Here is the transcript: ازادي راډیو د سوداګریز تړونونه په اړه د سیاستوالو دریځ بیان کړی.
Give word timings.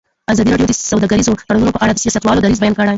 ازادي 0.31 0.49
راډیو 0.53 0.69
د 0.71 0.73
سوداګریز 0.91 1.27
تړونونه 1.47 1.71
په 1.73 1.81
اړه 1.83 1.93
د 1.93 1.99
سیاستوالو 2.03 2.43
دریځ 2.43 2.59
بیان 2.61 2.73
کړی. 2.75 2.89